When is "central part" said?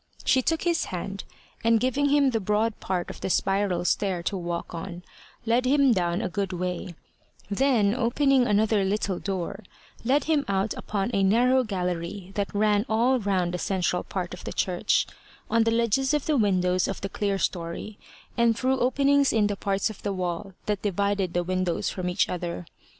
13.59-14.33